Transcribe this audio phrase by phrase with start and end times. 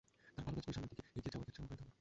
[0.35, 1.89] তারা ভালো কাজ নিয়ে সামনের দিকে এগিয়ে যাওয়ার ক্ষেত্রে অনুপ্রাণিত হবে।